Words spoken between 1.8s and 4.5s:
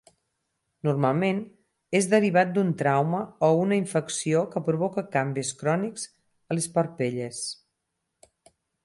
és derivat d'un trauma o una infecció